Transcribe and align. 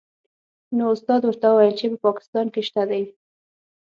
نو 0.77 0.83
استاد 0.95 1.21
ورته 1.25 1.45
وویل 1.49 1.75
چې 1.79 1.85
په 1.91 1.97
پاکستان 2.05 2.45
کې 2.53 2.61
شته 2.67 2.83
دې. 2.89 3.03